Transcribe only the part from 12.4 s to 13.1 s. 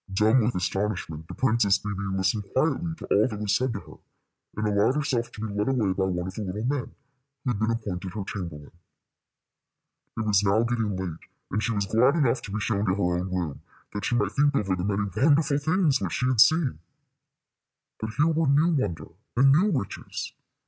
to be shown to